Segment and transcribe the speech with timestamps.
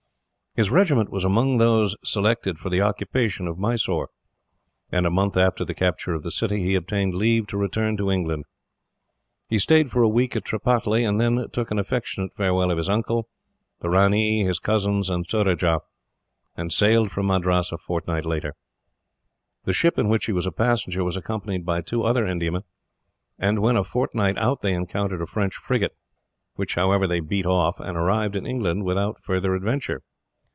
[0.53, 4.09] His regiment was among those selected for the occupation of Mysore,
[4.91, 8.11] and, a month after the capture of the city, he obtained leave to return to
[8.11, 8.43] England.
[9.47, 12.89] He stayed for a week at Tripataly, and then took an affectionate farewell of his
[12.89, 13.29] uncle,
[13.79, 15.83] the ranee, his cousins, and Surajah,
[16.57, 18.53] and sailed from Madras a fortnight later.
[19.63, 22.63] The ship in which he was a passenger was accompanied by two other Indiamen;
[23.39, 25.95] and when, a fortnight out they encountered a French frigate;
[26.55, 30.01] which, however, they beat off, and arrived in England without further adventure.